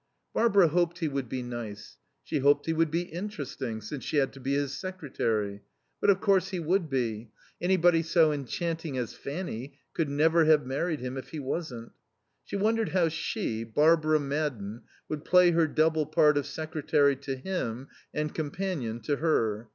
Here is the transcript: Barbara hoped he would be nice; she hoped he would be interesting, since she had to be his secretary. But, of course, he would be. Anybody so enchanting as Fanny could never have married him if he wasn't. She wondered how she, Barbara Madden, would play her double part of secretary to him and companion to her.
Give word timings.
Barbara 0.33 0.69
hoped 0.69 0.97
he 0.97 1.07
would 1.07 1.29
be 1.29 1.43
nice; 1.43 1.99
she 2.23 2.39
hoped 2.39 2.65
he 2.65 2.73
would 2.73 2.89
be 2.89 3.03
interesting, 3.03 3.81
since 3.81 4.03
she 4.03 4.17
had 4.17 4.33
to 4.33 4.39
be 4.39 4.55
his 4.55 4.73
secretary. 4.75 5.61
But, 5.99 6.09
of 6.09 6.19
course, 6.19 6.47
he 6.49 6.59
would 6.59 6.89
be. 6.89 7.29
Anybody 7.61 8.01
so 8.01 8.31
enchanting 8.31 8.97
as 8.97 9.13
Fanny 9.13 9.77
could 9.93 10.09
never 10.09 10.45
have 10.45 10.65
married 10.65 11.01
him 11.01 11.17
if 11.17 11.29
he 11.29 11.39
wasn't. 11.39 11.91
She 12.43 12.55
wondered 12.55 12.89
how 12.89 13.09
she, 13.09 13.63
Barbara 13.63 14.19
Madden, 14.19 14.81
would 15.07 15.23
play 15.23 15.51
her 15.51 15.67
double 15.67 16.07
part 16.07 16.35
of 16.35 16.47
secretary 16.47 17.15
to 17.17 17.35
him 17.35 17.87
and 18.11 18.33
companion 18.33 19.01
to 19.01 19.17
her. 19.17 19.69